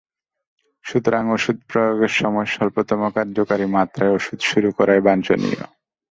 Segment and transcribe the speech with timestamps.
[0.85, 5.61] সুতরাং ওষুধ প্রয়োগের সময় স্বল্পতম কার্যকরী মাত্রায় ওষুধ শুরু করাই বাঞ্ছনীয়।